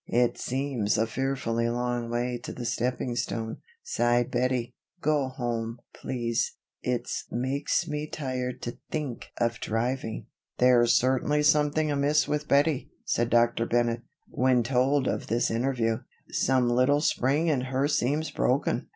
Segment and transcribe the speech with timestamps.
[0.09, 4.73] "It seems a fearfully long way to the stepping stone," sighed Bettie.
[4.99, 6.53] "Go home, please.
[6.81, 10.25] It's makes me tired to think of driving."
[10.57, 13.67] "There's certainly something amiss with Bettie," said Dr.
[13.67, 15.99] Bennett, when told of this interview.
[16.31, 18.87] "Some little spring in her seems broken.